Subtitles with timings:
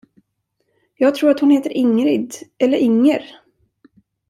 [0.95, 2.35] Jag tror hon heter Ingrid...
[2.57, 3.23] eller Inger?